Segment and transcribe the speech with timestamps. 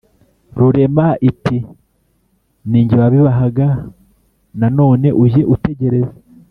[0.57, 1.57] rurema iti:”
[2.69, 3.67] ni jye wabibahaga
[4.59, 6.15] nanone ujye utegereza,